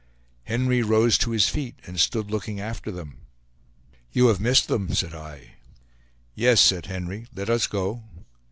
[0.45, 3.17] Henry rose to his feet, and stood looking after them.
[4.11, 5.57] "You have missed them," said I.
[6.33, 8.01] "Yes," said Henry; "let us go."